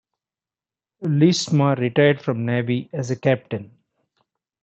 Leestma 1.03 1.77
retired 1.77 2.19
from 2.23 2.39
the 2.43 2.51
Navy 2.51 2.89
as 2.91 3.11
a 3.11 3.15
Captain. 3.15 3.69